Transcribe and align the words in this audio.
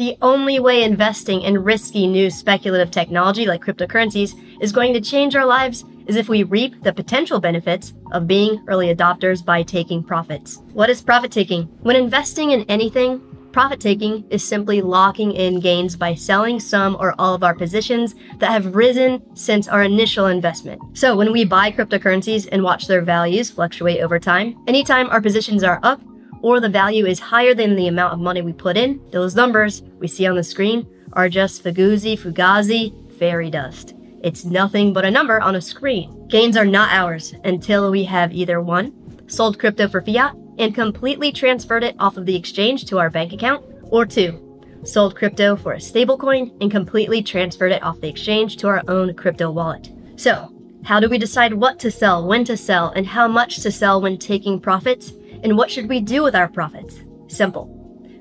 The 0.00 0.16
only 0.22 0.58
way 0.58 0.82
investing 0.82 1.42
in 1.42 1.62
risky 1.62 2.06
new 2.06 2.30
speculative 2.30 2.90
technology 2.90 3.44
like 3.44 3.62
cryptocurrencies 3.62 4.32
is 4.58 4.72
going 4.72 4.94
to 4.94 5.00
change 5.02 5.36
our 5.36 5.44
lives 5.44 5.84
is 6.06 6.16
if 6.16 6.26
we 6.26 6.42
reap 6.42 6.82
the 6.82 6.94
potential 6.94 7.38
benefits 7.38 7.92
of 8.12 8.26
being 8.26 8.64
early 8.66 8.94
adopters 8.94 9.44
by 9.44 9.62
taking 9.62 10.02
profits. 10.02 10.62
What 10.72 10.88
is 10.88 11.02
profit 11.02 11.30
taking? 11.30 11.64
When 11.82 11.96
investing 11.96 12.52
in 12.52 12.62
anything, 12.62 13.20
Profit 13.52 13.80
taking 13.80 14.24
is 14.30 14.46
simply 14.46 14.80
locking 14.80 15.32
in 15.32 15.58
gains 15.58 15.96
by 15.96 16.14
selling 16.14 16.60
some 16.60 16.96
or 17.00 17.16
all 17.18 17.34
of 17.34 17.42
our 17.42 17.52
positions 17.52 18.14
that 18.38 18.52
have 18.52 18.76
risen 18.76 19.20
since 19.34 19.66
our 19.66 19.82
initial 19.82 20.26
investment. 20.26 20.80
So 20.96 21.16
when 21.16 21.32
we 21.32 21.44
buy 21.44 21.72
cryptocurrencies 21.72 22.48
and 22.52 22.62
watch 22.62 22.86
their 22.86 23.02
values 23.02 23.50
fluctuate 23.50 24.02
over 24.02 24.20
time, 24.20 24.56
anytime 24.68 25.10
our 25.10 25.20
positions 25.20 25.64
are 25.64 25.80
up 25.82 26.00
or 26.42 26.60
the 26.60 26.68
value 26.68 27.06
is 27.06 27.20
higher 27.20 27.54
than 27.54 27.76
the 27.76 27.88
amount 27.88 28.14
of 28.14 28.20
money 28.20 28.42
we 28.42 28.52
put 28.52 28.76
in, 28.76 29.00
those 29.10 29.34
numbers 29.34 29.82
we 29.98 30.08
see 30.08 30.26
on 30.26 30.36
the 30.36 30.44
screen 30.44 30.86
are 31.12 31.28
just 31.28 31.62
Fuguzi 31.62 32.18
Fugazi 32.18 32.92
fairy 33.18 33.50
dust. 33.50 33.94
It's 34.22 34.44
nothing 34.44 34.92
but 34.92 35.04
a 35.04 35.10
number 35.10 35.40
on 35.40 35.56
a 35.56 35.60
screen. 35.60 36.26
Gains 36.28 36.56
are 36.56 36.66
not 36.66 36.92
ours 36.92 37.34
until 37.44 37.90
we 37.90 38.04
have 38.04 38.32
either 38.32 38.60
one, 38.60 38.92
sold 39.28 39.58
crypto 39.58 39.88
for 39.88 40.02
fiat, 40.02 40.36
and 40.58 40.74
completely 40.74 41.32
transferred 41.32 41.84
it 41.84 41.96
off 41.98 42.16
of 42.16 42.26
the 42.26 42.36
exchange 42.36 42.84
to 42.86 42.98
our 42.98 43.08
bank 43.08 43.32
account, 43.32 43.64
or 43.84 44.04
two, 44.04 44.62
sold 44.84 45.16
crypto 45.16 45.56
for 45.56 45.72
a 45.72 45.78
stablecoin 45.78 46.52
and 46.60 46.70
completely 46.70 47.22
transferred 47.22 47.72
it 47.72 47.82
off 47.82 48.00
the 48.00 48.08
exchange 48.08 48.56
to 48.58 48.68
our 48.68 48.82
own 48.88 49.14
crypto 49.14 49.50
wallet. 49.50 49.90
So, 50.16 50.52
how 50.84 51.00
do 51.00 51.08
we 51.08 51.18
decide 51.18 51.54
what 51.54 51.78
to 51.80 51.90
sell, 51.90 52.26
when 52.26 52.44
to 52.44 52.56
sell, 52.56 52.90
and 52.90 53.06
how 53.06 53.28
much 53.28 53.60
to 53.60 53.72
sell 53.72 54.00
when 54.00 54.18
taking 54.18 54.60
profits? 54.60 55.12
And 55.42 55.56
what 55.56 55.70
should 55.70 55.88
we 55.88 56.00
do 56.00 56.22
with 56.22 56.34
our 56.34 56.48
profits? 56.48 57.00
Simple. 57.28 57.68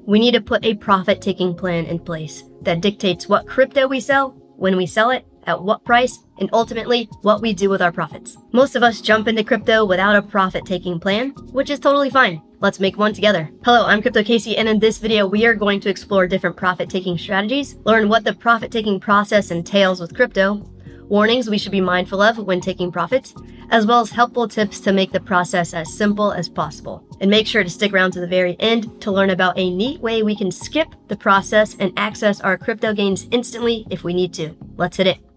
We 0.06 0.20
need 0.20 0.34
to 0.34 0.42
put 0.42 0.64
a 0.64 0.76
profit 0.76 1.22
taking 1.22 1.54
plan 1.54 1.86
in 1.86 2.00
place 2.00 2.44
that 2.62 2.82
dictates 2.82 3.28
what 3.28 3.48
crypto 3.48 3.88
we 3.88 4.00
sell, 4.00 4.32
when 4.56 4.78
we 4.78 4.86
sell 4.86 5.10
it, 5.12 5.26
at 5.44 5.62
what 5.62 5.84
price, 5.84 6.20
and 6.40 6.50
ultimately 6.54 7.10
what 7.22 7.42
we 7.42 7.54
do 7.54 7.70
with 7.70 7.82
our 7.82 7.92
profits. 7.92 8.38
Most 8.54 8.76
of 8.76 8.84
us 8.84 9.02
jump 9.02 9.28
into 9.28 9.44
crypto 9.44 9.86
without 9.86 10.16
a 10.16 10.22
profit 10.22 10.66
taking 10.66 11.00
plan, 11.00 11.32
which 11.52 11.70
is 11.70 11.80
totally 11.80 12.10
fine. 12.10 12.42
Let's 12.62 12.80
make 12.80 12.98
one 12.98 13.14
together. 13.14 13.50
Hello, 13.64 13.86
I'm 13.86 14.02
Crypto 14.02 14.24
Casey, 14.24 14.58
and 14.58 14.68
in 14.68 14.80
this 14.80 14.98
video, 14.98 15.26
we 15.26 15.46
are 15.46 15.56
going 15.56 15.80
to 15.82 15.90
explore 15.90 16.28
different 16.28 16.58
profit 16.58 16.90
taking 16.90 17.18
strategies, 17.18 17.76
learn 17.86 18.10
what 18.10 18.24
the 18.24 18.34
profit 18.34 18.72
taking 18.72 19.00
process 19.00 19.52
entails 19.52 20.00
with 20.00 20.16
crypto, 20.16 20.70
warnings 21.10 21.50
we 21.50 21.58
should 21.58 21.72
be 21.72 21.82
mindful 21.82 22.22
of 22.22 22.38
when 22.38 22.62
taking 22.62 22.92
profits, 22.92 23.34
as 23.72 23.86
well 23.86 24.00
as 24.00 24.12
helpful 24.12 24.48
tips 24.48 24.80
to 24.80 24.94
make 24.94 25.12
the 25.12 25.20
process 25.20 25.74
as 25.74 25.94
simple 25.94 26.32
as 26.32 26.48
possible. 26.48 27.04
And 27.20 27.30
make 27.30 27.48
sure 27.48 27.64
to 27.64 27.70
stick 27.70 27.92
around 27.92 28.12
to 28.12 28.22
the 28.22 28.28
very 28.28 28.56
end 28.60 29.02
to 29.02 29.12
learn 29.12 29.32
about 29.32 29.58
a 29.58 29.70
neat 29.70 30.00
way 30.00 30.24
we 30.24 30.36
can 30.36 30.52
skip 30.52 30.88
the 31.08 31.18
process 31.18 31.76
and 31.80 31.92
access 31.98 32.40
our 32.40 32.58
crypto 32.58 32.94
gains 32.94 33.28
instantly 33.32 33.86
if 33.90 34.04
we 34.04 34.14
need 34.14 34.34
to. 34.36 34.56
Let's 34.78 34.98
hit 34.98 35.08
it. 35.08 35.29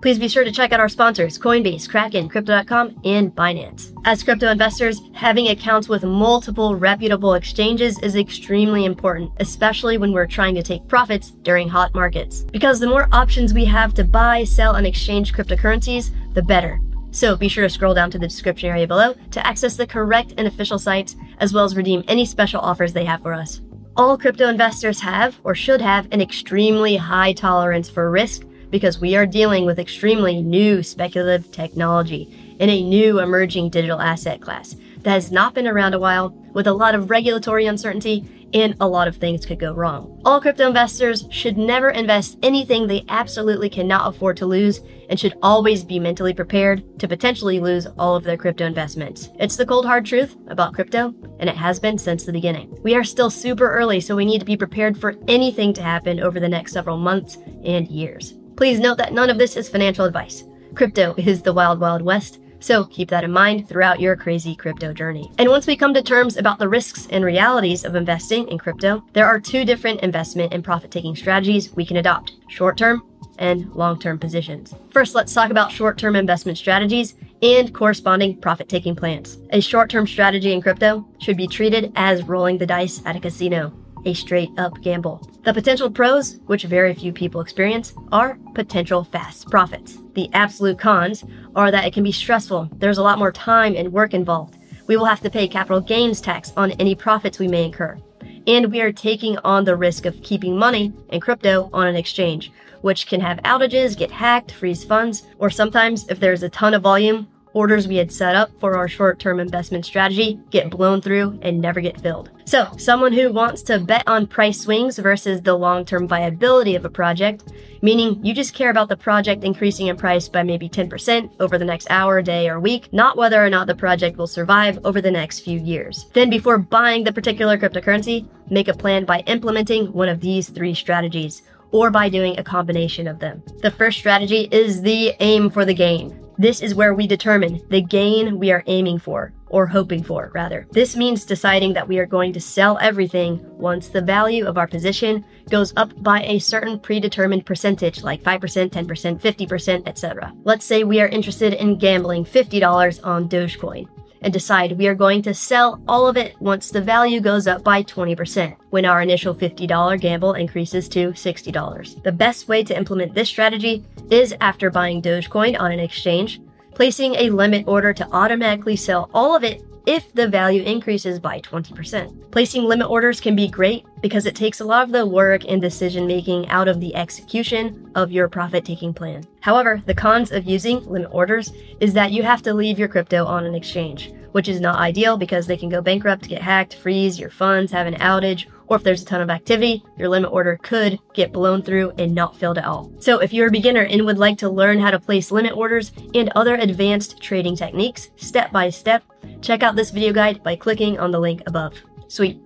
Please 0.00 0.18
be 0.18 0.28
sure 0.28 0.44
to 0.44 0.52
check 0.52 0.72
out 0.72 0.80
our 0.80 0.88
sponsors, 0.88 1.38
Coinbase, 1.38 1.86
Kraken, 1.86 2.26
Crypto.com, 2.26 2.98
and 3.04 3.34
Binance. 3.36 3.92
As 4.06 4.22
crypto 4.22 4.50
investors, 4.50 4.98
having 5.12 5.48
accounts 5.48 5.90
with 5.90 6.04
multiple 6.04 6.74
reputable 6.74 7.34
exchanges 7.34 7.98
is 7.98 8.16
extremely 8.16 8.86
important, 8.86 9.30
especially 9.40 9.98
when 9.98 10.12
we're 10.12 10.26
trying 10.26 10.54
to 10.54 10.62
take 10.62 10.88
profits 10.88 11.32
during 11.42 11.68
hot 11.68 11.94
markets. 11.94 12.44
Because 12.50 12.80
the 12.80 12.86
more 12.86 13.08
options 13.12 13.52
we 13.52 13.66
have 13.66 13.92
to 13.92 14.04
buy, 14.04 14.42
sell, 14.44 14.76
and 14.76 14.86
exchange 14.86 15.34
cryptocurrencies, 15.34 16.12
the 16.32 16.42
better. 16.42 16.80
So 17.10 17.36
be 17.36 17.48
sure 17.48 17.64
to 17.64 17.70
scroll 17.70 17.92
down 17.92 18.10
to 18.12 18.18
the 18.18 18.28
description 18.28 18.70
area 18.70 18.86
below 18.86 19.14
to 19.32 19.46
access 19.46 19.76
the 19.76 19.86
correct 19.86 20.32
and 20.38 20.48
official 20.48 20.78
sites, 20.78 21.14
as 21.40 21.52
well 21.52 21.64
as 21.64 21.76
redeem 21.76 22.04
any 22.08 22.24
special 22.24 22.62
offers 22.62 22.94
they 22.94 23.04
have 23.04 23.20
for 23.20 23.34
us. 23.34 23.60
All 23.98 24.16
crypto 24.16 24.48
investors 24.48 25.00
have, 25.00 25.38
or 25.44 25.54
should 25.54 25.82
have, 25.82 26.08
an 26.10 26.22
extremely 26.22 26.96
high 26.96 27.34
tolerance 27.34 27.90
for 27.90 28.10
risk 28.10 28.44
because 28.70 29.00
we 29.00 29.16
are 29.16 29.26
dealing 29.26 29.66
with 29.66 29.78
extremely 29.78 30.42
new 30.42 30.82
speculative 30.82 31.50
technology 31.52 32.56
in 32.58 32.68
a 32.68 32.82
new 32.82 33.20
emerging 33.20 33.70
digital 33.70 34.00
asset 34.00 34.40
class 34.40 34.76
that 35.02 35.12
has 35.12 35.32
not 35.32 35.54
been 35.54 35.66
around 35.66 35.94
a 35.94 35.98
while 35.98 36.30
with 36.52 36.66
a 36.66 36.72
lot 36.72 36.94
of 36.94 37.10
regulatory 37.10 37.66
uncertainty 37.66 38.24
and 38.52 38.74
a 38.80 38.88
lot 38.88 39.08
of 39.08 39.16
things 39.16 39.46
could 39.46 39.58
go 39.60 39.72
wrong. 39.72 40.20
All 40.24 40.40
crypto 40.40 40.66
investors 40.66 41.26
should 41.30 41.56
never 41.56 41.90
invest 41.90 42.38
anything 42.42 42.86
they 42.86 43.04
absolutely 43.08 43.70
cannot 43.70 44.08
afford 44.08 44.36
to 44.38 44.46
lose 44.46 44.80
and 45.08 45.18
should 45.18 45.34
always 45.42 45.84
be 45.84 45.98
mentally 45.98 46.34
prepared 46.34 46.98
to 46.98 47.08
potentially 47.08 47.60
lose 47.60 47.86
all 47.98 48.16
of 48.16 48.24
their 48.24 48.36
crypto 48.36 48.66
investments. 48.66 49.30
It's 49.38 49.56
the 49.56 49.66
cold 49.66 49.86
hard 49.86 50.06
truth 50.06 50.36
about 50.48 50.74
crypto, 50.74 51.14
and 51.38 51.48
it 51.48 51.56
has 51.56 51.80
been 51.80 51.98
since 51.98 52.24
the 52.24 52.32
beginning. 52.32 52.76
We 52.82 52.94
are 52.94 53.04
still 53.04 53.30
super 53.30 53.70
early, 53.70 54.00
so 54.00 54.16
we 54.16 54.24
need 54.24 54.40
to 54.40 54.44
be 54.44 54.56
prepared 54.56 54.98
for 54.98 55.16
anything 55.28 55.72
to 55.74 55.82
happen 55.82 56.20
over 56.20 56.40
the 56.40 56.48
next 56.48 56.72
several 56.72 56.96
months 56.96 57.38
and 57.64 57.88
years. 57.88 58.34
Please 58.60 58.78
note 58.78 58.98
that 58.98 59.14
none 59.14 59.30
of 59.30 59.38
this 59.38 59.56
is 59.56 59.70
financial 59.70 60.04
advice. 60.04 60.44
Crypto 60.74 61.14
is 61.16 61.40
the 61.40 61.52
wild, 61.54 61.80
wild 61.80 62.02
west, 62.02 62.40
so 62.58 62.84
keep 62.84 63.08
that 63.08 63.24
in 63.24 63.32
mind 63.32 63.66
throughout 63.66 64.00
your 64.00 64.14
crazy 64.14 64.54
crypto 64.54 64.92
journey. 64.92 65.32
And 65.38 65.48
once 65.48 65.66
we 65.66 65.78
come 65.78 65.94
to 65.94 66.02
terms 66.02 66.36
about 66.36 66.58
the 66.58 66.68
risks 66.68 67.08
and 67.08 67.24
realities 67.24 67.86
of 67.86 67.94
investing 67.94 68.46
in 68.48 68.58
crypto, 68.58 69.02
there 69.14 69.24
are 69.24 69.40
two 69.40 69.64
different 69.64 70.02
investment 70.02 70.52
and 70.52 70.62
profit 70.62 70.90
taking 70.90 71.16
strategies 71.16 71.74
we 71.74 71.86
can 71.86 71.96
adopt 71.96 72.34
short 72.50 72.76
term 72.76 73.02
and 73.38 73.72
long 73.72 73.98
term 73.98 74.18
positions. 74.18 74.74
First, 74.90 75.14
let's 75.14 75.32
talk 75.32 75.50
about 75.50 75.72
short 75.72 75.96
term 75.96 76.14
investment 76.14 76.58
strategies 76.58 77.14
and 77.40 77.72
corresponding 77.72 78.42
profit 78.42 78.68
taking 78.68 78.94
plans. 78.94 79.38
A 79.54 79.62
short 79.62 79.88
term 79.88 80.06
strategy 80.06 80.52
in 80.52 80.60
crypto 80.60 81.08
should 81.18 81.38
be 81.38 81.46
treated 81.46 81.94
as 81.96 82.24
rolling 82.24 82.58
the 82.58 82.66
dice 82.66 83.00
at 83.06 83.16
a 83.16 83.20
casino 83.20 83.72
a 84.04 84.14
straight 84.14 84.50
up 84.58 84.80
gamble. 84.82 85.26
The 85.44 85.54
potential 85.54 85.90
pros, 85.90 86.38
which 86.46 86.64
very 86.64 86.94
few 86.94 87.12
people 87.12 87.40
experience, 87.40 87.94
are 88.12 88.38
potential 88.54 89.04
fast 89.04 89.48
profits. 89.50 89.98
The 90.14 90.28
absolute 90.32 90.78
cons 90.78 91.24
are 91.56 91.70
that 91.70 91.84
it 91.84 91.92
can 91.92 92.02
be 92.02 92.12
stressful, 92.12 92.68
there's 92.74 92.98
a 92.98 93.02
lot 93.02 93.18
more 93.18 93.32
time 93.32 93.74
and 93.74 93.92
work 93.92 94.14
involved. 94.14 94.58
We 94.86 94.96
will 94.96 95.04
have 95.04 95.20
to 95.20 95.30
pay 95.30 95.48
capital 95.48 95.80
gains 95.80 96.20
tax 96.20 96.52
on 96.56 96.72
any 96.72 96.94
profits 96.94 97.38
we 97.38 97.48
may 97.48 97.64
incur. 97.64 97.98
And 98.46 98.72
we 98.72 98.80
are 98.80 98.92
taking 98.92 99.38
on 99.38 99.64
the 99.64 99.76
risk 99.76 100.06
of 100.06 100.22
keeping 100.22 100.58
money 100.58 100.92
in 101.10 101.20
crypto 101.20 101.70
on 101.72 101.86
an 101.86 101.96
exchange, 101.96 102.50
which 102.80 103.06
can 103.06 103.20
have 103.20 103.38
outages, 103.38 103.96
get 103.96 104.10
hacked, 104.10 104.52
freeze 104.52 104.84
funds, 104.84 105.22
or 105.38 105.48
sometimes, 105.48 106.08
if 106.08 106.18
there's 106.18 106.42
a 106.42 106.48
ton 106.48 106.74
of 106.74 106.82
volume, 106.82 107.28
orders 107.52 107.88
we 107.88 107.96
had 107.96 108.12
set 108.12 108.36
up 108.36 108.50
for 108.60 108.76
our 108.76 108.88
short 108.88 109.18
term 109.18 109.40
investment 109.40 109.84
strategy 109.84 110.40
get 110.50 110.70
blown 110.70 111.00
through 111.00 111.38
and 111.42 111.60
never 111.60 111.80
get 111.80 112.00
filled. 112.00 112.30
So, 112.44 112.68
someone 112.78 113.12
who 113.12 113.32
wants 113.32 113.62
to 113.64 113.78
bet 113.78 114.02
on 114.06 114.26
price 114.26 114.60
swings 114.60 114.98
versus 114.98 115.42
the 115.42 115.54
long 115.54 115.84
term 115.84 116.08
viability 116.08 116.74
of 116.74 116.84
a 116.84 116.90
project, 116.90 117.52
meaning 117.82 118.24
you 118.24 118.34
just 118.34 118.54
care 118.54 118.70
about 118.70 118.88
the 118.88 118.96
project 118.96 119.44
increasing 119.44 119.86
in 119.86 119.96
price 119.96 120.28
by 120.28 120.42
maybe 120.42 120.68
10% 120.68 121.30
over 121.40 121.58
the 121.58 121.64
next 121.64 121.90
hour, 121.90 122.20
day, 122.22 122.48
or 122.48 122.58
week, 122.58 122.92
not 122.92 123.16
whether 123.16 123.44
or 123.44 123.50
not 123.50 123.66
the 123.66 123.74
project 123.74 124.16
will 124.16 124.26
survive 124.26 124.78
over 124.84 125.00
the 125.00 125.10
next 125.10 125.40
few 125.40 125.58
years. 125.58 126.06
Then, 126.12 126.30
before 126.30 126.58
buying 126.58 127.04
the 127.04 127.12
particular 127.12 127.56
cryptocurrency, 127.56 128.28
make 128.50 128.68
a 128.68 128.74
plan 128.74 129.04
by 129.04 129.20
implementing 129.20 129.92
one 129.92 130.08
of 130.08 130.20
these 130.20 130.48
three 130.48 130.74
strategies 130.74 131.42
or 131.72 131.90
by 131.90 132.08
doing 132.08 132.38
a 132.38 132.44
combination 132.44 133.06
of 133.06 133.20
them. 133.20 133.42
The 133.62 133.70
first 133.70 133.98
strategy 133.98 134.48
is 134.50 134.82
the 134.82 135.14
aim 135.20 135.50
for 135.50 135.64
the 135.64 135.74
gain. 135.74 136.19
This 136.40 136.62
is 136.62 136.74
where 136.74 136.94
we 136.94 137.06
determine 137.06 137.60
the 137.68 137.82
gain 137.82 138.38
we 138.38 138.50
are 138.50 138.64
aiming 138.66 139.00
for, 139.00 139.34
or 139.48 139.66
hoping 139.66 140.02
for, 140.02 140.30
rather. 140.32 140.66
This 140.70 140.96
means 140.96 141.26
deciding 141.26 141.74
that 141.74 141.86
we 141.86 141.98
are 141.98 142.06
going 142.06 142.32
to 142.32 142.40
sell 142.40 142.78
everything 142.80 143.38
once 143.58 143.88
the 143.88 144.00
value 144.00 144.46
of 144.46 144.56
our 144.56 144.66
position 144.66 145.22
goes 145.50 145.74
up 145.76 145.92
by 146.02 146.22
a 146.22 146.38
certain 146.38 146.78
predetermined 146.78 147.44
percentage, 147.44 148.02
like 148.02 148.22
5%, 148.22 148.70
10%, 148.70 149.20
50%, 149.20 149.86
etc. 149.86 150.32
Let's 150.44 150.64
say 150.64 150.82
we 150.82 151.02
are 151.02 151.08
interested 151.08 151.52
in 151.52 151.76
gambling 151.76 152.24
$50 152.24 153.04
on 153.04 153.28
Dogecoin 153.28 153.86
and 154.22 154.32
decide 154.32 154.78
we 154.78 154.88
are 154.88 154.94
going 154.94 155.22
to 155.22 155.34
sell 155.34 155.80
all 155.88 156.06
of 156.06 156.16
it 156.16 156.34
once 156.40 156.70
the 156.70 156.80
value 156.80 157.20
goes 157.20 157.46
up 157.46 157.64
by 157.64 157.82
20%, 157.82 158.56
when 158.70 158.84
our 158.84 159.02
initial 159.02 159.34
$50 159.34 160.00
gamble 160.00 160.34
increases 160.34 160.88
to 160.90 161.12
$60. 161.12 162.02
The 162.02 162.12
best 162.12 162.48
way 162.48 162.62
to 162.64 162.76
implement 162.76 163.14
this 163.14 163.28
strategy 163.28 163.84
is 164.10 164.34
after 164.40 164.70
buying 164.70 165.02
Dogecoin 165.02 165.58
on 165.58 165.72
an 165.72 165.80
exchange, 165.80 166.40
placing 166.74 167.14
a 167.14 167.30
limit 167.30 167.66
order 167.66 167.92
to 167.92 168.08
automatically 168.12 168.76
sell 168.76 169.10
all 169.14 169.34
of 169.34 169.44
it 169.44 169.62
if 169.90 170.12
the 170.12 170.28
value 170.28 170.62
increases 170.62 171.18
by 171.18 171.40
20%. 171.40 172.30
Placing 172.30 172.62
limit 172.62 172.88
orders 172.88 173.20
can 173.20 173.34
be 173.34 173.48
great 173.48 173.84
because 174.00 174.24
it 174.24 174.36
takes 174.36 174.60
a 174.60 174.64
lot 174.64 174.84
of 174.84 174.92
the 174.92 175.04
work 175.04 175.42
and 175.48 175.60
decision 175.60 176.06
making 176.06 176.48
out 176.48 176.68
of 176.68 176.78
the 176.78 176.94
execution 176.94 177.90
of 177.96 178.12
your 178.12 178.28
profit 178.28 178.64
taking 178.64 178.94
plan. 178.94 179.24
However, 179.40 179.82
the 179.84 179.92
cons 179.92 180.30
of 180.30 180.44
using 180.46 180.84
limit 180.86 181.10
orders 181.10 181.52
is 181.80 181.92
that 181.94 182.12
you 182.12 182.22
have 182.22 182.40
to 182.42 182.54
leave 182.54 182.78
your 182.78 182.86
crypto 182.86 183.26
on 183.26 183.44
an 183.44 183.56
exchange, 183.56 184.12
which 184.30 184.48
is 184.48 184.60
not 184.60 184.78
ideal 184.78 185.16
because 185.16 185.48
they 185.48 185.56
can 185.56 185.68
go 185.68 185.82
bankrupt, 185.82 186.28
get 186.28 186.40
hacked, 186.40 186.76
freeze 186.76 187.18
your 187.18 187.30
funds, 187.30 187.72
have 187.72 187.88
an 187.88 187.94
outage, 187.94 188.46
or 188.70 188.76
if 188.76 188.84
there's 188.84 189.02
a 189.02 189.04
ton 189.04 189.20
of 189.20 189.28
activity, 189.28 189.84
your 189.98 190.08
limit 190.08 190.32
order 190.32 190.56
could 190.62 190.98
get 191.12 191.32
blown 191.32 191.60
through 191.60 191.92
and 191.98 192.14
not 192.14 192.36
filled 192.36 192.56
at 192.56 192.64
all. 192.64 192.90
So 193.00 193.18
if 193.18 193.32
you're 193.32 193.48
a 193.48 193.50
beginner 193.50 193.82
and 193.82 194.06
would 194.06 194.16
like 194.16 194.38
to 194.38 194.48
learn 194.48 194.78
how 194.78 194.92
to 194.92 195.00
place 195.00 195.32
limit 195.32 195.56
orders 195.56 195.90
and 196.14 196.30
other 196.30 196.54
advanced 196.54 197.20
trading 197.20 197.56
techniques 197.56 198.10
step 198.16 198.52
by 198.52 198.70
step, 198.70 199.02
check 199.42 199.64
out 199.64 199.74
this 199.74 199.90
video 199.90 200.12
guide 200.12 200.42
by 200.44 200.54
clicking 200.54 200.98
on 201.00 201.10
the 201.10 201.20
link 201.20 201.42
above. 201.46 201.74
Sweet. 202.06 202.40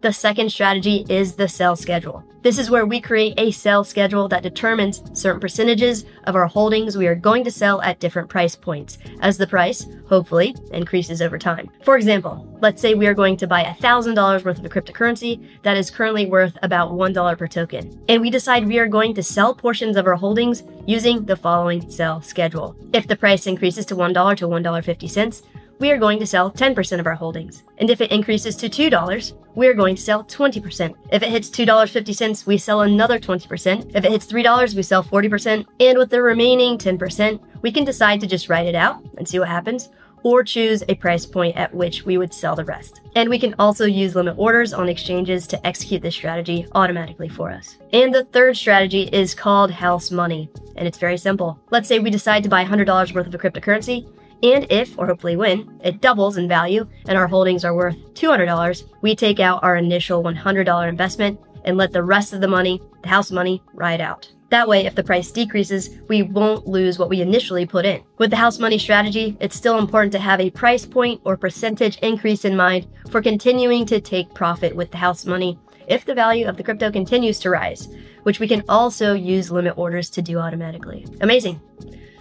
The 0.00 0.12
second 0.12 0.50
strategy 0.50 1.06
is 1.08 1.34
the 1.34 1.48
sell 1.48 1.76
schedule. 1.76 2.27
This 2.40 2.58
is 2.58 2.70
where 2.70 2.86
we 2.86 3.00
create 3.00 3.34
a 3.36 3.50
sell 3.50 3.82
schedule 3.82 4.28
that 4.28 4.44
determines 4.44 5.02
certain 5.12 5.40
percentages 5.40 6.04
of 6.24 6.36
our 6.36 6.46
holdings 6.46 6.96
we 6.96 7.08
are 7.08 7.16
going 7.16 7.42
to 7.42 7.50
sell 7.50 7.82
at 7.82 7.98
different 7.98 8.28
price 8.28 8.54
points 8.54 8.96
as 9.20 9.38
the 9.38 9.46
price, 9.46 9.86
hopefully, 10.08 10.54
increases 10.70 11.20
over 11.20 11.36
time. 11.36 11.68
For 11.82 11.96
example, 11.96 12.46
let's 12.60 12.80
say 12.80 12.94
we 12.94 13.08
are 13.08 13.14
going 13.14 13.36
to 13.38 13.48
buy 13.48 13.64
$1,000 13.64 14.44
worth 14.44 14.58
of 14.58 14.64
a 14.64 14.68
cryptocurrency 14.68 15.44
that 15.62 15.76
is 15.76 15.90
currently 15.90 16.26
worth 16.26 16.56
about 16.62 16.92
$1 16.92 17.38
per 17.38 17.48
token. 17.48 18.00
And 18.08 18.22
we 18.22 18.30
decide 18.30 18.68
we 18.68 18.78
are 18.78 18.86
going 18.86 19.14
to 19.14 19.22
sell 19.22 19.52
portions 19.52 19.96
of 19.96 20.06
our 20.06 20.14
holdings 20.14 20.62
using 20.86 21.24
the 21.24 21.36
following 21.36 21.90
sell 21.90 22.22
schedule. 22.22 22.76
If 22.92 23.08
the 23.08 23.16
price 23.16 23.48
increases 23.48 23.84
to 23.86 23.96
$1 23.96 24.36
to 24.36 24.46
$1.50, 24.46 25.42
we 25.78 25.90
are 25.90 25.98
going 25.98 26.18
to 26.18 26.26
sell 26.26 26.50
10% 26.50 27.00
of 27.00 27.06
our 27.06 27.14
holdings. 27.14 27.62
And 27.78 27.90
if 27.90 28.00
it 28.00 28.10
increases 28.10 28.56
to 28.56 28.68
$2, 28.68 29.32
we 29.54 29.66
are 29.68 29.74
going 29.74 29.96
to 29.96 30.02
sell 30.02 30.24
20%. 30.24 30.94
If 31.12 31.22
it 31.22 31.30
hits 31.30 31.50
$2.50, 31.50 32.46
we 32.46 32.58
sell 32.58 32.82
another 32.82 33.18
20%. 33.18 33.92
If 33.94 34.04
it 34.04 34.10
hits 34.10 34.26
$3, 34.26 34.74
we 34.74 34.82
sell 34.82 35.04
40%. 35.04 35.66
And 35.80 35.98
with 35.98 36.10
the 36.10 36.22
remaining 36.22 36.78
10%, 36.78 37.40
we 37.62 37.72
can 37.72 37.84
decide 37.84 38.20
to 38.20 38.26
just 38.26 38.48
write 38.48 38.66
it 38.66 38.74
out 38.74 39.02
and 39.16 39.28
see 39.28 39.38
what 39.38 39.48
happens, 39.48 39.88
or 40.24 40.42
choose 40.42 40.82
a 40.88 40.94
price 40.96 41.24
point 41.24 41.56
at 41.56 41.72
which 41.72 42.04
we 42.04 42.18
would 42.18 42.34
sell 42.34 42.56
the 42.56 42.64
rest. 42.64 43.00
And 43.14 43.30
we 43.30 43.38
can 43.38 43.54
also 43.58 43.84
use 43.84 44.16
limit 44.16 44.34
orders 44.36 44.72
on 44.72 44.88
exchanges 44.88 45.46
to 45.48 45.66
execute 45.66 46.02
this 46.02 46.14
strategy 46.14 46.66
automatically 46.72 47.28
for 47.28 47.50
us. 47.50 47.78
And 47.92 48.14
the 48.14 48.24
third 48.24 48.56
strategy 48.56 49.02
is 49.12 49.34
called 49.34 49.70
house 49.70 50.10
money, 50.10 50.50
and 50.76 50.88
it's 50.88 50.98
very 50.98 51.18
simple. 51.18 51.60
Let's 51.70 51.88
say 51.88 51.98
we 51.98 52.10
decide 52.10 52.42
to 52.42 52.48
buy 52.48 52.64
$100 52.64 53.14
worth 53.14 53.26
of 53.26 53.34
a 53.34 53.38
cryptocurrency 53.38 54.08
and 54.42 54.66
if, 54.70 54.98
or 54.98 55.06
hopefully 55.06 55.36
when, 55.36 55.80
it 55.82 56.00
doubles 56.00 56.36
in 56.36 56.48
value 56.48 56.86
and 57.06 57.18
our 57.18 57.26
holdings 57.26 57.64
are 57.64 57.74
worth 57.74 57.96
$200, 58.14 58.84
we 59.02 59.16
take 59.16 59.40
out 59.40 59.62
our 59.62 59.76
initial 59.76 60.22
$100 60.22 60.88
investment 60.88 61.40
and 61.64 61.76
let 61.76 61.92
the 61.92 62.02
rest 62.02 62.32
of 62.32 62.40
the 62.40 62.48
money, 62.48 62.80
the 63.02 63.08
house 63.08 63.30
money, 63.30 63.62
ride 63.74 64.00
out. 64.00 64.30
That 64.50 64.68
way, 64.68 64.86
if 64.86 64.94
the 64.94 65.04
price 65.04 65.30
decreases, 65.30 65.98
we 66.08 66.22
won't 66.22 66.66
lose 66.66 66.98
what 66.98 67.10
we 67.10 67.20
initially 67.20 67.66
put 67.66 67.84
in. 67.84 68.02
With 68.16 68.30
the 68.30 68.36
house 68.36 68.58
money 68.58 68.78
strategy, 68.78 69.36
it's 69.40 69.56
still 69.56 69.78
important 69.78 70.12
to 70.12 70.18
have 70.18 70.40
a 70.40 70.50
price 70.50 70.86
point 70.86 71.20
or 71.24 71.36
percentage 71.36 71.98
increase 71.98 72.46
in 72.46 72.56
mind 72.56 72.86
for 73.10 73.20
continuing 73.20 73.84
to 73.86 74.00
take 74.00 74.32
profit 74.32 74.74
with 74.74 74.90
the 74.90 74.96
house 74.96 75.26
money 75.26 75.58
if 75.86 76.04
the 76.04 76.14
value 76.14 76.46
of 76.46 76.56
the 76.56 76.62
crypto 76.62 76.90
continues 76.90 77.38
to 77.40 77.50
rise, 77.50 77.88
which 78.22 78.40
we 78.40 78.48
can 78.48 78.62
also 78.68 79.14
use 79.14 79.50
limit 79.50 79.76
orders 79.76 80.08
to 80.10 80.22
do 80.22 80.38
automatically. 80.38 81.06
Amazing. 81.20 81.60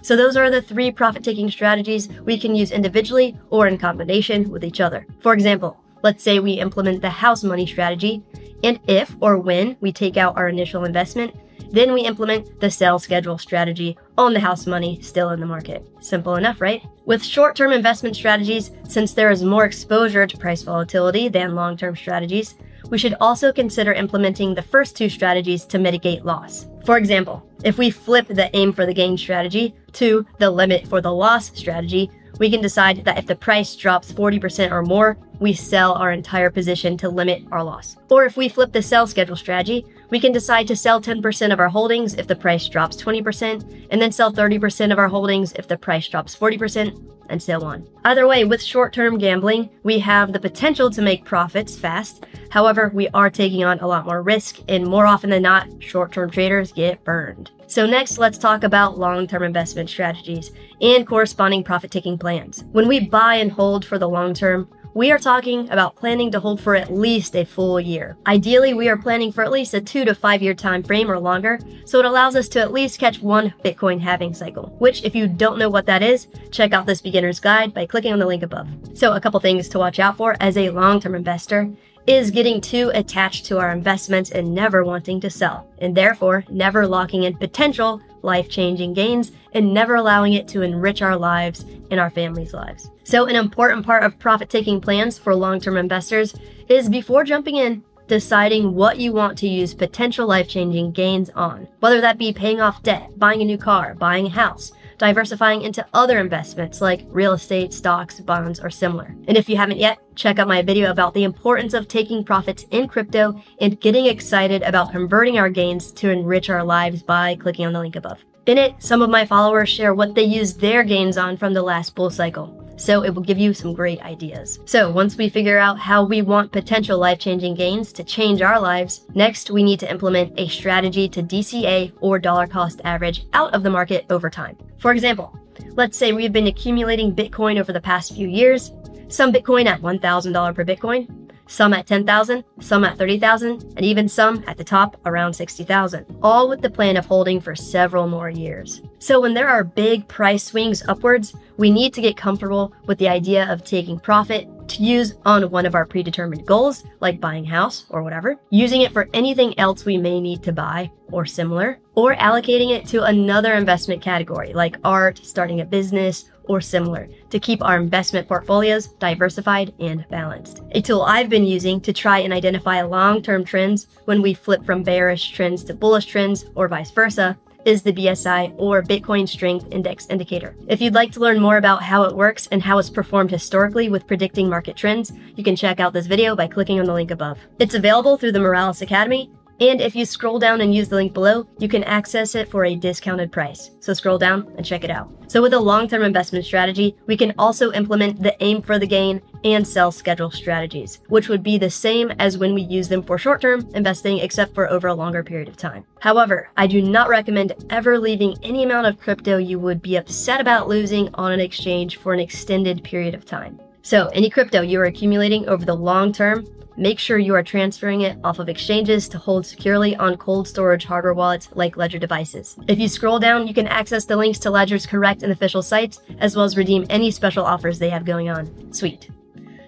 So 0.02 0.16
those 0.16 0.38
are 0.38 0.50
the 0.50 0.62
three 0.62 0.92
profit 0.92 1.24
taking 1.24 1.50
strategies 1.50 2.10
we 2.26 2.40
can 2.40 2.56
use 2.56 2.72
individually 2.72 3.38
or 3.50 3.68
in 3.68 3.78
combination 3.78 4.50
with 4.50 4.64
each 4.64 4.80
other. 4.80 5.06
For 5.20 5.34
example, 5.34 5.78
let's 6.04 6.24
say 6.24 6.40
we 6.40 6.54
implement 6.54 7.02
the 7.02 7.10
house 7.10 7.44
money 7.44 7.66
strategy, 7.66 8.24
and 8.64 8.80
if 8.88 9.16
or 9.20 9.38
when 9.38 9.78
we 9.82 9.92
take 9.92 10.18
out 10.18 10.38
our 10.38 10.48
initial 10.48 10.86
investment, 10.86 11.36
then 11.72 11.94
we 11.94 12.02
implement 12.02 12.60
the 12.60 12.72
sell 12.72 12.98
schedule 12.98 13.38
strategy 13.38 13.98
on 14.18 14.34
the 14.34 14.40
house 14.40 14.66
money 14.66 15.02
still 15.02 15.32
in 15.32 15.40
the 15.40 15.46
market. 15.46 15.86
Simple 16.00 16.36
enough, 16.36 16.62
right? 16.62 16.82
With 17.06 17.24
short 17.24 17.56
term 17.56 17.72
investment 17.72 18.16
strategies, 18.16 18.72
since 18.88 19.14
there 19.14 19.32
is 19.32 19.44
more 19.44 19.66
exposure 19.66 20.26
to 20.26 20.38
price 20.38 20.62
volatility 20.62 21.28
than 21.28 21.56
long 21.56 21.76
term 21.76 21.96
strategies, 21.96 22.56
we 22.90 22.98
should 22.98 23.16
also 23.20 23.52
consider 23.52 23.94
implementing 23.94 24.54
the 24.54 24.62
first 24.62 24.96
two 24.96 25.10
strategies 25.10 25.66
to 25.66 25.80
mitigate 25.80 26.26
loss. 26.26 26.68
For 26.86 26.98
example, 26.98 27.48
if 27.64 27.78
we 27.78 27.90
flip 27.90 28.28
the 28.28 28.56
aim 28.56 28.72
for 28.72 28.86
the 28.86 28.94
gain 28.94 29.18
strategy 29.18 29.76
to 29.94 30.26
the 30.40 30.50
limit 30.50 30.88
for 30.88 31.02
the 31.02 31.14
loss 31.14 31.52
strategy, 31.58 32.10
we 32.40 32.50
can 32.50 32.62
decide 32.62 33.04
that 33.06 33.18
if 33.18 33.26
the 33.26 33.36
price 33.36 33.76
drops 33.76 34.12
40% 34.12 34.72
or 34.72 34.84
more, 34.84 35.18
we 35.40 35.54
sell 35.54 35.94
our 35.94 36.12
entire 36.12 36.50
position 36.50 36.98
to 36.98 37.10
limit 37.10 37.44
our 37.52 37.64
loss. 37.64 37.98
Or 38.10 38.26
if 38.26 38.38
we 38.38 38.50
flip 38.50 38.72
the 38.72 38.82
sell 38.82 39.08
schedule 39.08 39.36
strategy, 39.36 39.86
we 40.10 40.20
can 40.20 40.32
decide 40.32 40.68
to 40.68 40.76
sell 40.76 41.02
10% 41.02 41.54
of 41.54 41.60
our 41.60 41.70
holdings 41.70 42.14
if 42.14 42.28
the 42.28 42.36
price 42.36 42.68
drops 42.68 42.96
20%, 42.98 43.88
and 43.92 44.02
then 44.02 44.12
sell 44.12 44.32
30% 44.32 44.92
of 44.92 45.00
our 45.00 45.10
holdings 45.10 45.54
if 45.54 45.68
the 45.68 45.78
price 45.78 46.08
drops 46.08 46.36
40%, 46.36 47.18
and 47.30 47.42
so 47.42 47.62
on. 47.62 47.88
Either 48.06 48.28
way, 48.28 48.46
with 48.46 48.62
short 48.62 48.94
term 48.94 49.18
gambling, 49.18 49.70
we 49.84 50.00
have 50.00 50.34
the 50.34 50.40
potential 50.40 50.90
to 50.92 51.02
make 51.02 51.26
profits 51.26 51.78
fast. 51.78 52.26
However, 52.50 52.90
we 52.94 53.10
are 53.10 53.30
taking 53.30 53.64
on 53.64 53.80
a 53.80 53.88
lot 53.88 54.06
more 54.06 54.22
risk, 54.22 54.60
and 54.68 54.88
more 54.88 55.06
often 55.06 55.30
than 55.30 55.44
not, 55.44 55.68
short 55.84 56.12
term 56.14 56.30
traders 56.30 56.72
get 56.72 57.04
burned. 57.04 57.52
So, 57.68 57.86
next, 57.86 58.18
let's 58.18 58.38
talk 58.38 58.64
about 58.64 58.98
long 58.98 59.28
term 59.28 59.44
investment 59.44 59.90
strategies 59.90 60.52
and 60.82 61.06
corresponding 61.06 61.64
profit 61.64 61.92
taking 61.92 62.18
plans. 62.18 62.64
When 62.72 62.88
we 62.88 63.02
buy 63.02 63.36
and 63.36 63.52
hold 63.52 63.84
for 63.86 64.00
the 64.00 64.08
long 64.08 64.34
term, 64.34 64.70
we 64.98 65.12
are 65.12 65.20
talking 65.20 65.70
about 65.70 65.96
planning 65.96 66.32
to 66.32 66.40
hold 66.40 66.60
for 66.60 66.76
at 66.76 66.92
least 66.92 67.36
a 67.36 67.46
full 67.46 67.80
year. 67.80 68.18
Ideally, 68.26 68.74
we 68.74 68.90
are 68.90 68.98
planning 68.98 69.32
for 69.32 69.44
at 69.44 69.52
least 69.52 69.76
a 69.76 69.80
two 69.80 70.04
to 70.06 70.16
five 70.16 70.42
year 70.42 70.56
time 70.56 70.82
frame 70.82 71.12
or 71.12 71.20
longer, 71.20 71.60
so 71.86 72.00
it 72.00 72.06
allows 72.06 72.36
us 72.36 72.50
to 72.50 72.60
at 72.60 72.74
least 72.74 73.00
catch 73.00 73.22
one 73.22 73.54
Bitcoin 73.64 74.00
halving 74.00 74.34
cycle, 74.34 74.76
which 74.80 75.04
if 75.04 75.14
you 75.14 75.28
don't 75.28 75.60
know 75.60 75.70
what 75.70 75.86
that 75.86 76.02
is, 76.02 76.26
check 76.50 76.74
out 76.74 76.88
this 76.88 77.00
beginner's 77.00 77.40
guide 77.40 77.76
by 77.76 77.86
clicking 77.86 78.12
on 78.12 78.18
the 78.18 78.26
link 78.26 78.42
above. 78.42 78.68
So 78.96 79.14
a 79.14 79.22
couple 79.22 79.40
things 79.40 79.70
to 79.70 79.78
watch 79.78 80.00
out 80.00 80.18
for 80.18 80.36
as 80.40 80.58
a 80.58 80.72
long-term 80.72 81.14
investor 81.14 81.72
is 82.08 82.32
getting 82.32 82.60
too 82.60 82.90
attached 82.96 83.46
to 83.46 83.60
our 83.60 83.72
investments 83.72 84.32
and 84.32 84.56
never 84.56 84.84
wanting 84.84 85.22
to 85.22 85.30
sell, 85.30 85.70
and 85.78 85.96
therefore 85.96 86.44
never 86.50 86.88
locking 86.88 87.22
in 87.22 87.38
potential 87.38 88.02
life 88.22 88.50
changing 88.50 88.94
gains 88.94 89.32
and 89.54 89.74
never 89.74 89.96
allowing 89.96 90.34
it 90.34 90.48
to 90.50 90.62
enrich 90.62 91.02
our 91.02 91.16
lives 91.16 91.66
and 91.92 92.00
our 92.00 92.10
families' 92.10 92.54
lives. 92.54 92.90
So, 93.04 93.26
an 93.26 93.36
important 93.36 93.86
part 93.86 94.04
of 94.04 94.20
profit 94.20 94.50
taking 94.50 94.82
plans 94.82 95.18
for 95.18 95.36
long 95.36 95.60
term 95.60 95.78
investors 95.78 96.36
is 96.68 96.90
before 96.90 97.24
jumping 97.24 97.56
in, 97.56 97.84
deciding 98.08 98.74
what 98.74 99.00
you 99.00 99.14
want 99.14 99.38
to 99.40 99.48
use 99.48 99.74
potential 99.74 100.28
life 100.28 100.48
changing 100.48 100.92
gains 100.92 101.30
on, 101.32 101.68
whether 101.80 102.02
that 102.02 102.18
be 102.18 102.34
paying 102.34 102.62
off 102.62 102.84
debt, 102.84 103.18
buying 103.18 103.42
a 103.42 103.46
new 103.46 103.58
car, 103.58 103.96
buying 103.96 104.28
a 104.28 104.30
house, 104.30 104.72
diversifying 104.98 105.62
into 105.62 105.86
other 105.94 106.20
investments 106.20 106.82
like 106.82 107.06
real 107.10 107.34
estate, 107.34 107.74
stocks, 107.74 108.20
bonds, 108.20 108.60
or 108.60 108.70
similar. 108.70 109.16
And 109.28 109.38
if 109.38 109.50
you 109.50 109.58
haven't 109.58 109.80
yet, 109.80 110.00
check 110.16 110.40
out 110.40 110.48
my 110.48 110.62
video 110.62 110.92
about 110.92 111.14
the 111.14 111.24
importance 111.24 111.74
of 111.74 111.88
taking 111.88 112.24
profits 112.24 112.66
in 112.72 112.88
crypto 112.88 113.42
and 113.62 113.80
getting 113.80 114.06
excited 114.06 114.64
about 114.64 114.92
converting 114.92 115.38
our 115.38 115.50
gains 115.50 115.92
to 115.94 116.10
enrich 116.10 116.50
our 116.50 116.64
lives 116.64 117.04
by 117.04 117.36
clicking 117.36 117.66
on 117.66 117.74
the 117.74 117.80
link 117.80 117.96
above. 117.96 118.24
In 118.46 118.58
it, 118.58 118.76
some 118.80 119.02
of 119.02 119.10
my 119.10 119.26
followers 119.26 119.70
share 119.70 119.94
what 119.94 120.16
they 120.16 120.24
used 120.24 120.62
their 120.62 120.84
gains 120.84 121.18
on 121.18 121.36
from 121.36 121.54
the 121.54 121.62
last 121.62 121.96
bull 121.96 122.10
cycle 122.10 122.57
so 122.78 123.04
it 123.04 123.14
will 123.14 123.24
give 123.24 123.38
you 123.38 123.54
some 123.54 123.74
great 123.74 124.02
ideas. 124.02 124.60
So 124.66 124.90
once 124.90 125.18
we 125.18 125.30
figure 125.30 125.58
out 125.58 125.80
how 125.80 126.04
we 126.04 126.22
want 126.22 126.52
potential 126.52 126.98
life 126.98 127.20
changing 127.20 127.56
gains 127.56 127.92
to 127.94 128.04
change 128.04 128.42
our 128.42 128.60
lives, 128.60 129.06
next 129.14 129.52
we 129.52 129.64
need 129.64 129.80
to 129.82 129.92
implement 129.92 130.40
a 130.40 130.48
strategy 130.48 131.10
to 131.10 131.24
DCA 131.24 131.92
or 132.00 132.20
dollar 132.20 132.48
cost 132.48 132.80
average 132.84 133.26
out 133.34 133.54
of 133.54 133.64
the 133.64 133.70
market 133.70 134.06
over 134.10 134.30
time. 134.30 134.58
For 134.78 134.92
example, 134.92 135.38
let's 135.72 135.98
say 135.98 136.14
we've 136.14 136.34
been 136.34 136.48
accumulating 136.48 137.16
Bitcoin 137.16 137.60
over 137.60 137.74
the 137.74 137.82
past 137.82 138.14
few 138.14 138.28
years, 138.28 138.72
some 139.10 139.34
Bitcoin 139.34 139.66
at 139.66 139.82
$1,000 139.82 140.56
per 140.56 140.66
Bitcoin, 140.66 141.28
some 141.48 141.74
at 141.74 141.88
10,000, 141.88 142.44
some 142.60 142.84
at 142.84 142.98
30,000, 142.98 143.74
and 143.78 143.86
even 143.86 144.08
some 144.08 144.44
at 144.48 144.58
the 144.58 144.64
top 144.64 145.00
around 145.06 145.34
60,000, 145.34 146.06
all 146.22 146.50
with 146.50 146.62
the 146.62 146.70
plan 146.70 146.98
of 146.98 147.06
holding 147.06 147.40
for 147.40 147.56
several 147.56 148.08
more 148.08 148.30
years. 148.30 148.82
So 149.00 149.22
when 149.22 149.34
there 149.34 149.48
are 149.48 149.64
big 149.64 150.08
price 150.08 150.44
swings 150.44 150.86
upwards, 150.88 151.36
we 151.58 151.72
need 151.72 151.94
to 151.94 152.02
get 152.02 152.16
comfortable 152.16 152.74
with 152.86 152.98
the 152.98 153.10
idea 153.10 153.52
of 153.52 153.64
taking 153.64 154.00
profit 154.00 154.48
to 154.70 154.84
use 154.84 155.16
on 155.26 155.50
one 155.50 155.66
of 155.66 155.76
our 155.76 155.86
predetermined 155.86 156.46
goals, 156.46 156.84
like 157.00 157.22
buying 157.22 157.46
a 157.46 157.50
house 157.50 157.86
or 157.90 158.04
whatever, 158.04 158.36
using 158.50 158.82
it 158.82 158.92
for 158.92 159.10
anything 159.14 159.58
else 159.60 159.86
we 159.86 159.98
may 159.98 160.20
need 160.20 160.44
to 160.44 160.52
buy 160.52 160.92
or 161.12 161.26
similar, 161.26 161.80
or 161.96 162.16
allocating 162.16 162.72
it 162.72 162.86
to 162.86 163.04
another 163.04 163.54
investment 163.54 164.02
category 164.02 164.54
like 164.54 164.76
art, 164.84 165.20
starting 165.24 165.62
a 165.62 165.66
business, 165.66 166.30
or 166.44 166.62
similar 166.62 167.08
to 167.30 167.40
keep 167.40 167.64
our 167.64 167.78
investment 167.78 168.28
portfolios 168.28 168.88
diversified 169.00 169.74
and 169.80 170.06
balanced. 170.10 170.62
A 170.72 170.82
tool 170.82 171.02
I've 171.02 171.30
been 171.30 171.44
using 171.44 171.82
to 171.82 171.94
try 171.94 172.20
and 172.20 172.34
identify 172.34 172.82
long 172.82 173.22
term 173.22 173.44
trends 173.44 173.88
when 174.06 174.22
we 174.22 174.34
flip 174.34 174.66
from 174.66 174.84
bearish 174.84 175.32
trends 175.32 175.64
to 175.66 175.74
bullish 175.74 176.06
trends 176.06 176.46
or 176.56 176.68
vice 176.68 176.92
versa 176.92 177.38
is 177.68 177.84
the 177.84 177.92
BSI 177.92 178.54
or 178.58 178.82
Bitcoin 178.82 179.28
Strength 179.28 179.68
Index 179.72 180.08
Indicator. 180.10 180.56
If 180.70 180.80
you'd 180.80 180.94
like 180.94 181.12
to 181.12 181.20
learn 181.20 181.42
more 181.42 181.58
about 181.58 181.84
how 181.84 182.04
it 182.04 182.16
works 182.16 182.48
and 182.48 182.64
how 182.64 182.78
it's 182.78 182.90
performed 182.90 183.30
historically 183.30 183.90
with 183.90 184.08
predicting 184.08 184.48
market 184.48 184.78
trends, 184.78 185.12
you 185.36 185.44
can 185.44 185.58
check 185.58 185.82
out 185.82 185.92
this 185.92 186.08
video 186.08 186.34
by 186.34 186.48
clicking 186.48 186.80
on 186.80 186.86
the 186.86 186.94
link 186.94 187.12
above. 187.12 187.40
It's 187.60 187.76
available 187.76 188.16
through 188.16 188.32
the 188.32 188.40
Moralis 188.40 188.82
Academy 188.82 189.30
and 189.60 189.82
if 189.82 189.96
you 189.96 190.06
scroll 190.06 190.38
down 190.38 190.62
and 190.62 190.74
use 190.74 190.90
the 190.90 190.96
link 190.96 191.14
below, 191.14 191.48
you 191.58 191.68
can 191.68 191.84
access 191.84 192.36
it 192.36 192.50
for 192.50 192.66
a 192.66 192.76
discounted 192.76 193.32
price. 193.32 193.72
So 193.80 193.94
scroll 193.94 194.18
down 194.18 194.54
and 194.56 194.66
check 194.66 194.84
it 194.84 194.92
out. 194.92 195.12
So 195.28 195.42
with 195.42 195.54
a 195.54 195.60
long-term 195.60 196.04
investment 196.04 196.46
strategy, 196.46 196.96
we 197.08 197.18
can 197.18 197.34
also 197.38 197.72
implement 197.72 198.22
the 198.22 198.42
aim 198.44 198.62
for 198.62 198.78
the 198.78 198.88
gain 198.88 199.22
and 199.44 199.68
sell 199.68 199.92
schedule 199.92 200.32
strategies, 200.32 201.00
which 201.10 201.28
would 201.28 201.44
be 201.44 201.58
the 201.58 201.70
same 201.70 202.12
as 202.20 202.38
when 202.38 202.54
we 202.54 202.62
use 202.62 202.88
them 202.88 203.04
for 203.04 203.18
short-term 203.18 203.68
investing 203.74 204.20
except 204.20 204.54
for 204.54 204.70
over 204.70 204.88
a 204.88 204.94
longer 204.94 205.24
period 205.24 205.48
of 205.48 205.58
time. 205.58 205.86
However, 206.00 206.50
I 206.56 206.68
do 206.68 206.82
not 206.82 207.10
recommend 207.10 207.54
ever 207.70 207.98
leaving 207.98 208.38
any 208.44 208.64
amount 208.64 208.88
of 208.88 209.00
crypto 209.00 209.38
you 209.38 209.60
would 209.60 209.82
be 209.82 209.98
upset 209.98 210.40
about 210.40 210.70
losing 210.70 211.14
on 211.16 211.32
an 211.32 211.40
exchange 211.40 211.98
for 211.98 212.14
an 212.14 212.20
extended 212.20 212.84
period 212.84 213.16
of 213.16 213.26
time. 213.26 213.60
So, 213.82 214.08
any 214.08 214.30
crypto 214.30 214.62
you 214.62 214.82
are 214.82 214.86
accumulating 214.86 215.48
over 215.48 215.64
the 215.64 215.74
long 215.74 216.12
term 216.12 216.46
make 216.78 217.00
sure 217.00 217.18
you 217.18 217.34
are 217.34 217.44
transferring 217.44 218.02
it 218.02 218.18
off 218.24 218.40
of 218.40 218.48
exchanges 218.48 219.10
to 219.10 219.18
hold 219.18 219.46
securely 219.46 219.96
on 219.96 220.16
cold 220.16 220.48
storage 220.48 220.86
hardware 220.86 221.14
wallets 221.14 221.50
like 221.54 221.76
Ledger 221.76 222.00
devices. 222.00 222.58
If 222.68 222.80
you 222.80 222.88
scroll 222.88 223.20
down, 223.20 223.48
you 223.48 223.54
can 223.54 223.68
access 223.68 224.06
the 224.06 224.16
links 224.16 224.40
to 224.40 224.52
Ledger's 224.52 224.86
correct 224.86 225.24
and 225.24 225.32
official 225.32 225.62
sites, 225.62 226.00
as 226.20 226.36
well 226.36 226.46
as 226.46 226.56
redeem 226.56 226.86
any 226.90 227.12
special 227.12 227.44
offers 227.44 227.80
they 227.80 227.90
have 227.90 228.06
going 228.06 228.30
on. 228.30 228.72
Sweet. 228.72 229.10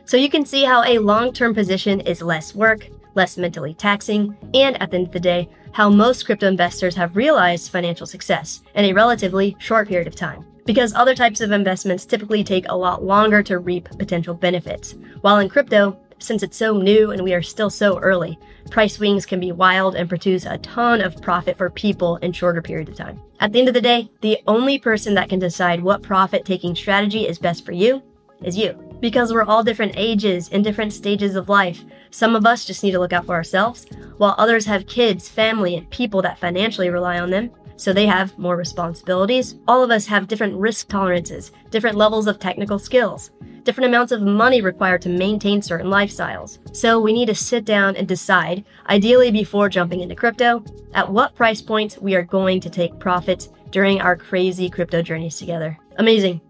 So 0.05 0.17
you 0.17 0.29
can 0.29 0.45
see 0.45 0.63
how 0.63 0.83
a 0.83 0.99
long 0.99 1.33
term 1.33 1.53
position 1.53 1.99
is 2.01 2.21
less 2.21 2.55
work, 2.55 2.87
less 3.15 3.37
mentally 3.37 3.73
taxing, 3.73 4.37
and 4.53 4.81
at 4.81 4.91
the 4.91 4.97
end 4.97 5.07
of 5.07 5.13
the 5.13 5.19
day, 5.19 5.49
how 5.71 5.89
most 5.89 6.25
crypto 6.25 6.47
investors 6.47 6.95
have 6.95 7.15
realized 7.15 7.71
financial 7.71 8.07
success 8.07 8.61
in 8.75 8.85
a 8.85 8.93
relatively 8.93 9.55
short 9.59 9.87
period 9.87 10.07
of 10.07 10.15
time. 10.15 10.45
Because 10.65 10.93
other 10.93 11.15
types 11.15 11.41
of 11.41 11.51
investments 11.51 12.05
typically 12.05 12.43
take 12.43 12.65
a 12.69 12.77
lot 12.77 13.03
longer 13.03 13.41
to 13.43 13.59
reap 13.59 13.89
potential 13.97 14.33
benefits. 14.33 14.95
While 15.21 15.39
in 15.39 15.49
crypto, 15.49 15.99
since 16.19 16.43
it's 16.43 16.57
so 16.57 16.77
new 16.77 17.11
and 17.11 17.23
we 17.23 17.33
are 17.33 17.41
still 17.41 17.69
so 17.69 17.97
early, 17.99 18.38
price 18.69 18.95
swings 18.95 19.25
can 19.25 19.39
be 19.39 19.51
wild 19.51 19.95
and 19.95 20.07
produce 20.07 20.45
a 20.45 20.57
ton 20.59 21.01
of 21.01 21.21
profit 21.21 21.57
for 21.57 21.69
people 21.69 22.17
in 22.17 22.31
shorter 22.31 22.61
periods 22.61 22.91
of 22.91 22.97
time. 22.97 23.21
At 23.39 23.51
the 23.51 23.59
end 23.59 23.67
of 23.67 23.73
the 23.73 23.81
day, 23.81 24.11
the 24.21 24.39
only 24.47 24.77
person 24.77 25.13
that 25.15 25.29
can 25.29 25.39
decide 25.39 25.81
what 25.81 26.03
profit 26.03 26.45
taking 26.45 26.75
strategy 26.75 27.27
is 27.27 27.39
best 27.39 27.65
for 27.65 27.71
you 27.71 28.03
is 28.43 28.57
you. 28.57 28.73
Because 28.99 29.31
we're 29.31 29.43
all 29.43 29.63
different 29.63 29.93
ages 29.95 30.49
and 30.49 30.63
different 30.63 30.93
stages 30.93 31.35
of 31.35 31.49
life. 31.49 31.83
Some 32.11 32.35
of 32.35 32.45
us 32.45 32.65
just 32.65 32.83
need 32.83 32.91
to 32.91 32.99
look 32.99 33.13
out 33.13 33.25
for 33.25 33.35
ourselves, 33.35 33.85
while 34.17 34.35
others 34.38 34.65
have 34.65 34.88
kids, 34.88 35.29
family, 35.29 35.75
and 35.75 35.89
people 35.89 36.21
that 36.23 36.39
financially 36.39 36.89
rely 36.89 37.19
on 37.19 37.29
them, 37.29 37.51
so 37.77 37.93
they 37.93 38.07
have 38.07 38.38
more 38.38 38.57
responsibilities. 38.57 39.55
All 39.67 39.83
of 39.83 39.91
us 39.91 40.05
have 40.07 40.27
different 40.27 40.57
risk 40.57 40.89
tolerances, 40.89 41.53
different 41.69 41.95
levels 41.95 42.27
of 42.27 42.39
technical 42.39 42.77
skills, 42.77 43.31
different 43.69 43.88
amounts 43.88 44.11
of 44.11 44.23
money 44.23 44.61
required 44.61 44.99
to 44.99 45.09
maintain 45.09 45.61
certain 45.61 45.91
lifestyles. 45.91 46.57
So 46.75 46.99
we 46.99 47.13
need 47.13 47.27
to 47.27 47.35
sit 47.35 47.65
down 47.65 47.95
and 47.95 48.07
decide, 48.07 48.65
ideally 48.88 49.29
before 49.29 49.69
jumping 49.69 49.99
into 49.99 50.15
crypto, 50.15 50.63
at 50.95 51.11
what 51.11 51.35
price 51.35 51.61
points 51.61 51.95
we 51.99 52.15
are 52.15 52.23
going 52.23 52.61
to 52.61 52.69
take 52.71 52.97
profits 52.97 53.49
during 53.69 54.01
our 54.01 54.15
crazy 54.15 54.71
crypto 54.71 55.03
journeys 55.03 55.38
together. 55.38 55.77
Amazing. 55.99 56.41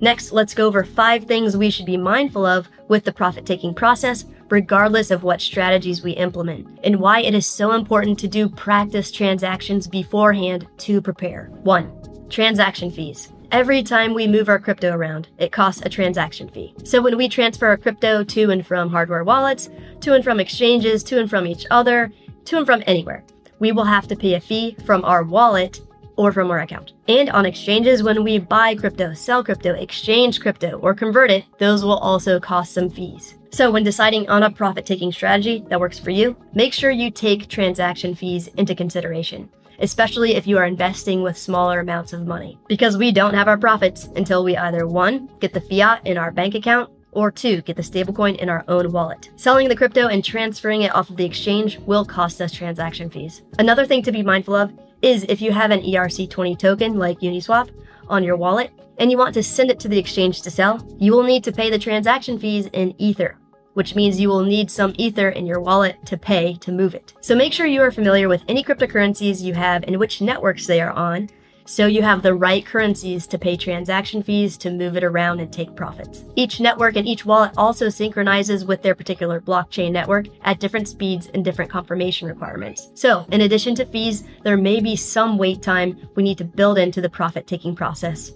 Next, 0.00 0.32
let's 0.32 0.54
go 0.54 0.66
over 0.66 0.82
five 0.82 1.24
things 1.24 1.58
we 1.58 1.68
should 1.68 1.84
be 1.84 1.98
mindful 1.98 2.46
of 2.46 2.70
with 2.88 3.04
the 3.04 3.12
profit 3.12 3.44
taking 3.44 3.74
process, 3.74 4.24
regardless 4.48 5.10
of 5.10 5.24
what 5.24 5.42
strategies 5.42 6.02
we 6.02 6.12
implement, 6.12 6.78
and 6.84 6.96
why 6.96 7.20
it 7.20 7.34
is 7.34 7.46
so 7.46 7.72
important 7.72 8.18
to 8.20 8.28
do 8.28 8.48
practice 8.48 9.10
transactions 9.10 9.86
beforehand 9.86 10.66
to 10.78 11.02
prepare. 11.02 11.50
1. 11.64 12.28
Transaction 12.30 12.90
fees. 12.90 13.30
Every 13.52 13.82
time 13.82 14.12
we 14.12 14.26
move 14.26 14.48
our 14.48 14.58
crypto 14.58 14.92
around, 14.92 15.28
it 15.38 15.52
costs 15.52 15.80
a 15.84 15.88
transaction 15.88 16.48
fee. 16.48 16.74
So 16.84 17.00
when 17.00 17.16
we 17.16 17.28
transfer 17.28 17.68
our 17.68 17.76
crypto 17.76 18.24
to 18.24 18.50
and 18.50 18.66
from 18.66 18.90
hardware 18.90 19.22
wallets, 19.22 19.70
to 20.00 20.14
and 20.14 20.24
from 20.24 20.40
exchanges, 20.40 21.04
to 21.04 21.20
and 21.20 21.30
from 21.30 21.46
each 21.46 21.64
other, 21.70 22.12
to 22.46 22.56
and 22.58 22.66
from 22.66 22.82
anywhere, 22.86 23.24
we 23.60 23.70
will 23.70 23.84
have 23.84 24.08
to 24.08 24.16
pay 24.16 24.34
a 24.34 24.40
fee 24.40 24.76
from 24.84 25.04
our 25.04 25.22
wallet 25.22 25.80
or 26.16 26.32
from 26.32 26.50
our 26.50 26.60
account. 26.60 26.94
And 27.08 27.30
on 27.30 27.46
exchanges, 27.46 28.02
when 28.02 28.24
we 28.24 28.38
buy 28.38 28.74
crypto, 28.74 29.14
sell 29.14 29.44
crypto, 29.44 29.74
exchange 29.74 30.40
crypto, 30.40 30.78
or 30.80 30.94
convert 30.94 31.30
it, 31.30 31.44
those 31.58 31.84
will 31.84 31.98
also 31.98 32.40
cost 32.40 32.72
some 32.72 32.90
fees. 32.90 33.36
So, 33.50 33.70
when 33.70 33.84
deciding 33.84 34.28
on 34.28 34.42
a 34.42 34.50
profit 34.50 34.84
taking 34.84 35.12
strategy 35.12 35.64
that 35.68 35.80
works 35.80 35.98
for 35.98 36.10
you, 36.10 36.36
make 36.52 36.72
sure 36.72 36.90
you 36.90 37.10
take 37.10 37.48
transaction 37.48 38.14
fees 38.14 38.48
into 38.48 38.74
consideration, 38.74 39.48
especially 39.80 40.34
if 40.34 40.46
you 40.46 40.58
are 40.58 40.66
investing 40.66 41.22
with 41.22 41.38
smaller 41.38 41.80
amounts 41.80 42.12
of 42.12 42.26
money. 42.26 42.58
Because 42.68 42.96
we 42.96 43.12
don't 43.12 43.34
have 43.34 43.48
our 43.48 43.58
profits 43.58 44.08
until 44.16 44.44
we 44.44 44.56
either 44.56 44.86
1. 44.86 45.30
get 45.40 45.52
the 45.52 45.60
fiat 45.60 46.06
in 46.06 46.18
our 46.18 46.30
bank 46.30 46.54
account, 46.54 46.90
or 47.12 47.30
2. 47.30 47.62
get 47.62 47.76
the 47.76 47.82
stablecoin 47.82 48.36
in 48.36 48.48
our 48.48 48.64
own 48.68 48.92
wallet. 48.92 49.30
Selling 49.36 49.68
the 49.68 49.76
crypto 49.76 50.08
and 50.08 50.24
transferring 50.24 50.82
it 50.82 50.94
off 50.94 51.08
of 51.08 51.16
the 51.16 51.24
exchange 51.24 51.78
will 51.80 52.04
cost 52.04 52.40
us 52.40 52.52
transaction 52.52 53.08
fees. 53.08 53.42
Another 53.58 53.86
thing 53.86 54.02
to 54.02 54.12
be 54.12 54.22
mindful 54.22 54.54
of 54.54 54.72
is 55.02 55.24
if 55.28 55.40
you 55.40 55.52
have 55.52 55.70
an 55.70 55.80
ERC20 55.80 56.58
token 56.58 56.98
like 56.98 57.20
Uniswap 57.20 57.70
on 58.08 58.22
your 58.22 58.36
wallet 58.36 58.70
and 58.98 59.10
you 59.10 59.18
want 59.18 59.34
to 59.34 59.42
send 59.42 59.70
it 59.70 59.80
to 59.80 59.88
the 59.88 59.98
exchange 59.98 60.42
to 60.42 60.50
sell, 60.50 60.86
you 60.98 61.12
will 61.12 61.22
need 61.22 61.44
to 61.44 61.52
pay 61.52 61.70
the 61.70 61.78
transaction 61.78 62.38
fees 62.38 62.66
in 62.72 62.94
Ether, 62.98 63.38
which 63.76 63.94
means 63.94 64.18
you 64.18 64.28
will 64.28 64.42
need 64.42 64.70
some 64.70 64.94
Ether 64.96 65.28
in 65.28 65.44
your 65.44 65.60
wallet 65.60 66.04
to 66.06 66.16
pay 66.16 66.54
to 66.54 66.72
move 66.72 66.94
it. 66.94 67.12
So 67.20 67.36
make 67.36 67.52
sure 67.52 67.66
you 67.66 67.82
are 67.82 67.90
familiar 67.90 68.26
with 68.26 68.42
any 68.48 68.64
cryptocurrencies 68.64 69.42
you 69.42 69.52
have 69.52 69.84
and 69.84 69.98
which 69.98 70.22
networks 70.22 70.66
they 70.66 70.80
are 70.80 70.92
on 70.92 71.28
so 71.66 71.86
you 71.86 72.00
have 72.00 72.22
the 72.22 72.34
right 72.34 72.64
currencies 72.64 73.26
to 73.26 73.38
pay 73.38 73.56
transaction 73.56 74.22
fees 74.22 74.56
to 74.58 74.70
move 74.70 74.96
it 74.96 75.04
around 75.04 75.40
and 75.40 75.52
take 75.52 75.74
profits. 75.74 76.24
Each 76.36 76.60
network 76.60 76.96
and 76.96 77.06
each 77.06 77.26
wallet 77.26 77.52
also 77.56 77.88
synchronizes 77.88 78.64
with 78.64 78.82
their 78.82 78.94
particular 78.94 79.40
blockchain 79.40 79.90
network 79.90 80.26
at 80.42 80.60
different 80.60 80.88
speeds 80.88 81.28
and 81.34 81.44
different 81.44 81.70
confirmation 81.70 82.28
requirements. 82.28 82.90
So, 82.94 83.26
in 83.32 83.42
addition 83.42 83.74
to 83.74 83.84
fees, 83.84 84.24
there 84.44 84.56
may 84.56 84.80
be 84.80 84.96
some 84.96 85.38
wait 85.38 85.60
time 85.60 86.08
we 86.14 86.22
need 86.22 86.38
to 86.38 86.44
build 86.44 86.78
into 86.78 87.00
the 87.00 87.10
profit 87.10 87.46
taking 87.46 87.74
process. 87.74 88.32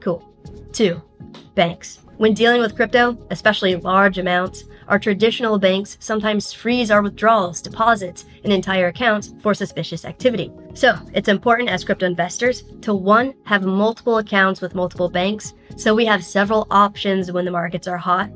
Cool. 0.00 0.24
2. 0.72 1.00
Banks. 1.54 2.00
When 2.18 2.34
dealing 2.34 2.60
with 2.60 2.74
crypto, 2.74 3.16
especially 3.30 3.76
large 3.76 4.18
amounts, 4.18 4.64
our 4.88 4.98
traditional 4.98 5.56
banks 5.56 5.96
sometimes 6.00 6.52
freeze 6.52 6.90
our 6.90 7.00
withdrawals, 7.00 7.62
deposits, 7.62 8.24
and 8.42 8.52
entire 8.52 8.88
accounts 8.88 9.34
for 9.40 9.54
suspicious 9.54 10.04
activity. 10.04 10.50
So, 10.74 10.98
it's 11.14 11.28
important 11.28 11.68
as 11.68 11.84
crypto 11.84 12.06
investors 12.06 12.64
to 12.80 12.92
one, 12.92 13.34
have 13.44 13.62
multiple 13.62 14.18
accounts 14.18 14.60
with 14.60 14.74
multiple 14.74 15.08
banks, 15.08 15.54
so 15.76 15.94
we 15.94 16.06
have 16.06 16.24
several 16.24 16.66
options 16.72 17.30
when 17.30 17.44
the 17.44 17.52
markets 17.52 17.86
are 17.86 17.98
hot, 17.98 18.30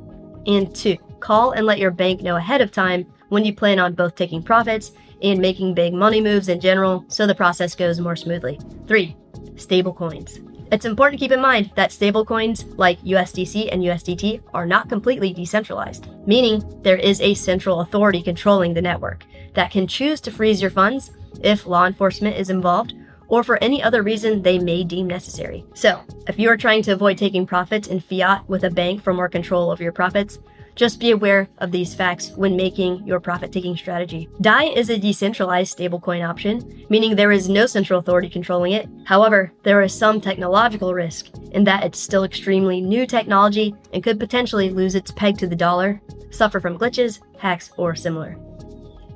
and 0.46 0.72
two, 0.72 0.96
call 1.18 1.50
and 1.50 1.66
let 1.66 1.80
your 1.80 1.90
bank 1.90 2.22
know 2.22 2.36
ahead 2.36 2.60
of 2.60 2.70
time 2.70 3.04
when 3.30 3.44
you 3.44 3.52
plan 3.52 3.80
on 3.80 3.94
both 3.94 4.14
taking 4.14 4.44
profits 4.44 4.92
and 5.22 5.40
making 5.40 5.74
big 5.74 5.92
money 5.92 6.20
moves 6.20 6.48
in 6.48 6.60
general 6.60 7.04
so 7.08 7.26
the 7.26 7.34
process 7.34 7.74
goes 7.74 7.98
more 7.98 8.14
smoothly. 8.14 8.60
Three, 8.86 9.16
stablecoins. 9.56 10.51
It's 10.72 10.86
important 10.86 11.20
to 11.20 11.22
keep 11.22 11.32
in 11.32 11.42
mind 11.42 11.70
that 11.74 11.90
stablecoins 11.90 12.78
like 12.78 12.98
USDC 13.02 13.68
and 13.70 13.82
USDT 13.82 14.40
are 14.54 14.64
not 14.64 14.88
completely 14.88 15.30
decentralized, 15.34 16.08
meaning 16.26 16.64
there 16.82 16.96
is 16.96 17.20
a 17.20 17.34
central 17.34 17.80
authority 17.82 18.22
controlling 18.22 18.72
the 18.72 18.80
network 18.80 19.26
that 19.52 19.70
can 19.70 19.86
choose 19.86 20.18
to 20.22 20.30
freeze 20.30 20.62
your 20.62 20.70
funds 20.70 21.10
if 21.42 21.66
law 21.66 21.84
enforcement 21.84 22.38
is 22.38 22.48
involved 22.48 22.94
or 23.28 23.44
for 23.44 23.62
any 23.62 23.82
other 23.82 24.02
reason 24.02 24.40
they 24.40 24.58
may 24.58 24.82
deem 24.82 25.06
necessary. 25.06 25.62
So, 25.74 26.00
if 26.26 26.38
you 26.38 26.48
are 26.48 26.56
trying 26.56 26.82
to 26.84 26.92
avoid 26.92 27.18
taking 27.18 27.46
profits 27.46 27.88
in 27.88 28.00
fiat 28.00 28.48
with 28.48 28.64
a 28.64 28.70
bank 28.70 29.02
for 29.02 29.12
more 29.12 29.28
control 29.28 29.70
over 29.70 29.82
your 29.82 29.92
profits, 29.92 30.38
just 30.74 31.00
be 31.00 31.10
aware 31.10 31.48
of 31.58 31.70
these 31.70 31.94
facts 31.94 32.30
when 32.36 32.56
making 32.56 33.06
your 33.06 33.20
profit 33.20 33.52
taking 33.52 33.76
strategy. 33.76 34.28
DAI 34.40 34.64
is 34.64 34.90
a 34.90 34.98
decentralized 34.98 35.76
stablecoin 35.76 36.26
option, 36.26 36.86
meaning 36.88 37.14
there 37.14 37.32
is 37.32 37.48
no 37.48 37.66
central 37.66 37.98
authority 37.98 38.28
controlling 38.28 38.72
it. 38.72 38.88
However, 39.04 39.52
there 39.62 39.82
is 39.82 39.92
some 39.92 40.20
technological 40.20 40.94
risk 40.94 41.28
in 41.52 41.64
that 41.64 41.84
it's 41.84 41.98
still 41.98 42.24
extremely 42.24 42.80
new 42.80 43.06
technology 43.06 43.74
and 43.92 44.02
could 44.02 44.18
potentially 44.18 44.70
lose 44.70 44.94
its 44.94 45.10
peg 45.10 45.38
to 45.38 45.46
the 45.46 45.56
dollar, 45.56 46.00
suffer 46.30 46.60
from 46.60 46.78
glitches, 46.78 47.20
hacks, 47.38 47.70
or 47.76 47.94
similar. 47.94 48.38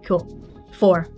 Cool. 0.04 0.28
4. 0.72 1.08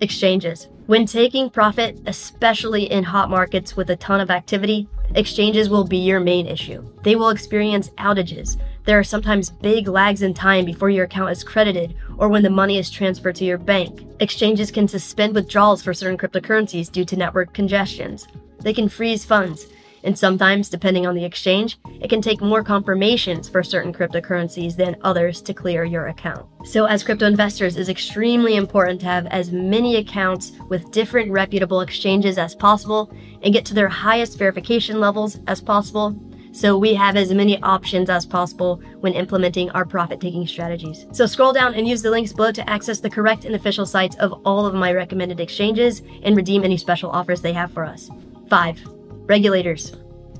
Exchanges. 0.00 0.68
When 0.86 1.04
taking 1.04 1.50
profit, 1.50 2.00
especially 2.06 2.90
in 2.90 3.04
hot 3.04 3.28
markets 3.28 3.76
with 3.76 3.90
a 3.90 3.96
ton 3.96 4.20
of 4.20 4.30
activity, 4.30 4.88
exchanges 5.14 5.68
will 5.68 5.84
be 5.84 5.98
your 5.98 6.20
main 6.20 6.46
issue. 6.46 6.82
They 7.02 7.14
will 7.14 7.28
experience 7.28 7.90
outages, 7.98 8.58
there 8.88 8.98
are 8.98 9.04
sometimes 9.04 9.50
big 9.50 9.86
lags 9.86 10.22
in 10.22 10.32
time 10.32 10.64
before 10.64 10.88
your 10.88 11.04
account 11.04 11.30
is 11.30 11.44
credited 11.44 11.94
or 12.16 12.30
when 12.30 12.42
the 12.42 12.48
money 12.48 12.78
is 12.78 12.90
transferred 12.90 13.34
to 13.34 13.44
your 13.44 13.58
bank. 13.58 14.06
Exchanges 14.18 14.70
can 14.70 14.88
suspend 14.88 15.34
withdrawals 15.34 15.82
for 15.82 15.92
certain 15.92 16.16
cryptocurrencies 16.16 16.90
due 16.90 17.04
to 17.04 17.14
network 17.14 17.52
congestions. 17.52 18.26
They 18.60 18.72
can 18.72 18.88
freeze 18.88 19.26
funds, 19.26 19.66
and 20.04 20.18
sometimes, 20.18 20.70
depending 20.70 21.06
on 21.06 21.14
the 21.14 21.26
exchange, 21.26 21.78
it 22.00 22.08
can 22.08 22.22
take 22.22 22.40
more 22.40 22.64
confirmations 22.64 23.46
for 23.46 23.62
certain 23.62 23.92
cryptocurrencies 23.92 24.76
than 24.76 24.96
others 25.02 25.42
to 25.42 25.52
clear 25.52 25.84
your 25.84 26.06
account. 26.06 26.46
So, 26.64 26.86
as 26.86 27.04
crypto 27.04 27.26
investors, 27.26 27.76
it's 27.76 27.90
extremely 27.90 28.56
important 28.56 29.00
to 29.00 29.06
have 29.06 29.26
as 29.26 29.52
many 29.52 29.96
accounts 29.96 30.52
with 30.70 30.92
different 30.92 31.30
reputable 31.30 31.82
exchanges 31.82 32.38
as 32.38 32.54
possible 32.54 33.12
and 33.42 33.52
get 33.52 33.66
to 33.66 33.74
their 33.74 33.88
highest 33.88 34.38
verification 34.38 34.98
levels 34.98 35.40
as 35.46 35.60
possible 35.60 36.18
so 36.52 36.76
we 36.76 36.94
have 36.94 37.16
as 37.16 37.32
many 37.32 37.60
options 37.62 38.10
as 38.10 38.26
possible 38.26 38.76
when 39.00 39.12
implementing 39.12 39.70
our 39.70 39.84
profit 39.84 40.20
taking 40.20 40.46
strategies. 40.46 41.06
So 41.12 41.26
scroll 41.26 41.52
down 41.52 41.74
and 41.74 41.86
use 41.86 42.02
the 42.02 42.10
links 42.10 42.32
below 42.32 42.52
to 42.52 42.68
access 42.68 43.00
the 43.00 43.10
correct 43.10 43.44
and 43.44 43.54
official 43.54 43.86
sites 43.86 44.16
of 44.16 44.32
all 44.44 44.66
of 44.66 44.74
my 44.74 44.92
recommended 44.92 45.40
exchanges 45.40 46.02
and 46.22 46.36
redeem 46.36 46.64
any 46.64 46.76
special 46.76 47.10
offers 47.10 47.42
they 47.42 47.52
have 47.52 47.72
for 47.72 47.84
us. 47.84 48.10
5. 48.48 48.80
Regulators. 49.26 49.94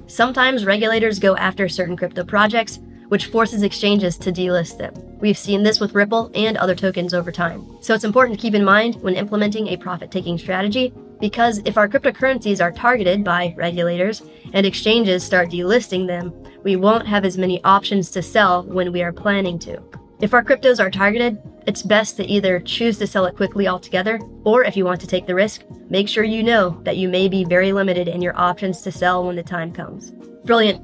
Sometimes 0.07 0.65
regulators 0.65 1.19
go 1.19 1.37
after 1.37 1.69
certain 1.69 1.97
crypto 1.97 2.25
projects, 2.25 2.79
which 3.09 3.27
forces 3.27 3.63
exchanges 3.63 4.17
to 4.19 4.33
delist 4.33 4.79
them. 4.79 4.95
We've 5.19 5.37
seen 5.37 5.63
this 5.63 5.81
with 5.81 5.95
Ripple 5.95 6.31
and 6.35 6.57
other 6.57 6.75
tokens 6.75 7.13
over 7.13 7.33
time. 7.33 7.67
So 7.81 7.95
it's 7.95 8.05
important 8.05 8.39
to 8.39 8.43
keep 8.43 8.55
in 8.55 8.65
mind 8.65 8.97
when 9.03 9.15
implementing 9.15 9.69
a 9.69 9.77
profit 9.77 10.11
taking 10.11 10.39
strategy 10.39 10.93
because 11.21 11.61
if 11.65 11.77
our 11.77 11.89
cryptocurrencies 11.89 12.61
are 12.63 12.73
targeted 12.73 13.25
by 13.25 13.55
regulators 13.57 14.23
and 14.53 14.65
exchanges 14.65 15.25
start 15.25 15.51
delisting 15.51 16.07
them, 16.07 16.33
we 16.63 16.77
won't 16.77 17.07
have 17.07 17.25
as 17.25 17.39
many 17.39 17.63
options 17.65 18.11
to 18.11 18.23
sell 18.23 18.63
when 18.65 18.93
we 18.93 19.03
are 19.03 19.13
planning 19.13 19.59
to. 19.61 19.83
If 20.21 20.35
our 20.35 20.43
cryptos 20.43 20.81
are 20.81 20.91
targeted, 20.91 21.41
it's 21.67 21.83
best 21.83 22.17
to 22.17 22.27
either 22.27 22.61
choose 22.61 22.99
to 22.99 23.07
sell 23.07 23.27
it 23.27 23.37
quickly 23.37 23.69
altogether, 23.69 24.19
or 24.45 24.65
if 24.65 24.77
you 24.77 24.85
want 24.85 25.01
to 25.03 25.07
take 25.07 25.27
the 25.27 25.35
risk, 25.35 25.63
make 25.89 26.09
sure 26.09 26.25
you 26.25 26.43
know 26.43 26.81
that 26.83 26.97
you 26.97 27.09
may 27.09 27.29
be 27.29 27.45
very 27.45 27.73
limited 27.73 28.09
in 28.09 28.21
your 28.21 28.37
options 28.37 28.81
to 28.83 28.91
sell 28.91 29.25
when 29.25 29.37
the 29.37 29.43
time 29.43 29.73
comes. 29.73 30.11
Brilliant. 30.45 30.83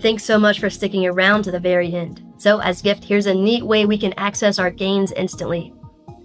Thanks 0.00 0.24
so 0.24 0.38
much 0.38 0.60
for 0.60 0.70
sticking 0.70 1.06
around 1.06 1.42
to 1.42 1.50
the 1.50 1.60
very 1.60 1.94
end. 1.94 2.22
So, 2.38 2.60
as 2.60 2.82
gift, 2.82 3.04
here's 3.04 3.26
a 3.26 3.34
neat 3.34 3.64
way 3.64 3.84
we 3.84 3.98
can 3.98 4.14
access 4.16 4.58
our 4.58 4.70
gains 4.70 5.12
instantly 5.12 5.72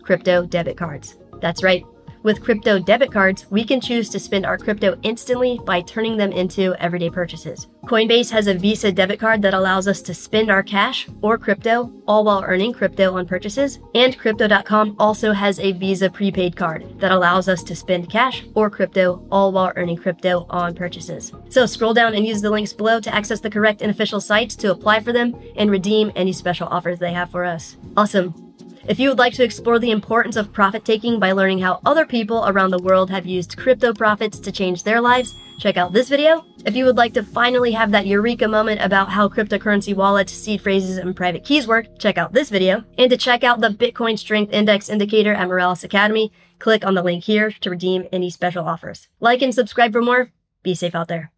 crypto 0.04 0.46
debit 0.46 0.78
cards. 0.78 1.18
That's 1.42 1.64
right. 1.64 1.84
With 2.24 2.44
crypto 2.44 2.78
debit 2.78 3.12
cards, 3.12 3.48
we 3.50 3.64
can 3.64 3.82
choose 3.82 4.08
to 4.10 4.20
spend 4.20 4.46
our 4.46 4.58
crypto 4.58 4.96
instantly 5.02 5.60
by 5.66 5.82
turning 5.82 6.18
them 6.18 6.32
into 6.32 6.76
everyday 6.76 7.10
purchases. 7.10 7.68
Coinbase 7.86 8.30
has 8.30 8.46
a 8.46 8.54
Visa 8.54 8.92
debit 8.92 9.20
card 9.20 9.42
that 9.42 9.56
allows 9.56 9.88
us 9.88 10.04
to 10.04 10.14
spend 10.14 10.52
our 10.52 10.62
cash 10.62 11.08
or 11.22 11.38
crypto, 11.40 11.92
all 12.08 12.24
while 12.24 12.44
earning 12.46 12.74
crypto 12.74 13.18
on 13.18 13.26
purchases. 13.28 13.80
And 13.96 14.18
Crypto.com 14.18 14.96
also 15.00 15.32
has 15.32 15.60
a 15.60 15.72
Visa 15.72 16.10
prepaid 16.12 16.56
card 16.56 17.00
that 17.00 17.12
allows 17.12 17.50
us 17.50 17.64
to 17.64 17.76
spend 17.76 18.12
cash 18.12 18.46
or 18.54 18.70
crypto, 18.70 19.26
all 19.32 19.52
while 19.52 19.74
earning 19.76 19.98
crypto 19.98 20.46
on 20.50 20.76
purchases. 20.76 21.32
So 21.50 21.66
scroll 21.66 21.96
down 21.96 22.14
and 22.14 22.26
use 22.26 22.42
the 22.42 22.52
links 22.52 22.74
below 22.74 23.00
to 23.00 23.14
access 23.14 23.40
the 23.40 23.50
correct 23.50 23.82
and 23.82 23.90
official 23.90 24.22
sites 24.22 24.56
to 24.58 24.72
apply 24.72 25.00
for 25.00 25.12
them 25.12 25.36
and 25.56 25.72
redeem 25.72 26.12
any 26.16 26.34
special 26.34 26.68
offers 26.68 27.00
they 27.00 27.14
have 27.14 27.32
for 27.32 27.46
us. 27.46 27.78
Awesome. 27.98 28.51
If 28.88 29.00
you 29.00 29.10
would 29.10 29.20
like 29.20 29.34
to 29.34 29.44
explore 29.44 29.78
the 29.78 29.92
importance 29.92 30.36
of 30.36 30.52
profit 30.52 30.84
taking 30.84 31.20
by 31.20 31.34
learning 31.34 31.60
how 31.60 31.80
other 31.86 32.06
people 32.06 32.48
around 32.48 32.72
the 32.72 32.82
world 32.82 33.12
have 33.12 33.28
used 33.28 33.58
crypto 33.58 33.94
profits 33.94 34.40
to 34.40 34.52
change 34.52 34.84
their 34.84 35.00
lives, 35.00 35.36
check 35.60 35.78
out 35.78 35.94
this 35.94 36.10
video. 36.10 36.44
If 36.66 36.76
you 36.76 36.86
would 36.86 36.98
like 36.98 37.14
to 37.14 37.22
finally 37.24 37.74
have 37.74 37.92
that 37.92 38.08
eureka 38.08 38.48
moment 38.48 38.82
about 38.82 39.10
how 39.10 39.30
cryptocurrency 39.30 39.96
wallets, 39.96 40.34
seed 40.34 40.62
phrases, 40.62 40.98
and 40.98 41.16
private 41.16 41.44
keys 41.44 41.68
work, 41.68 41.86
check 42.00 42.18
out 42.18 42.34
this 42.34 42.50
video. 42.50 42.84
And 42.98 43.12
to 43.12 43.18
check 43.18 43.44
out 43.44 43.62
the 43.62 43.70
Bitcoin 43.70 44.18
Strength 44.18 44.52
Index 44.52 44.90
indicator 44.90 45.34
at 45.34 45.48
Moralis 45.48 45.84
Academy, 45.84 46.32
click 46.58 46.84
on 46.84 46.96
the 46.96 47.04
link 47.04 47.24
here 47.26 47.52
to 47.52 47.70
redeem 47.70 48.08
any 48.12 48.32
special 48.32 48.66
offers. 48.66 49.10
Like 49.20 49.44
and 49.44 49.54
subscribe 49.54 49.92
for 49.92 50.02
more. 50.02 50.32
Be 50.64 50.74
safe 50.74 50.96
out 50.96 51.08
there. 51.08 51.30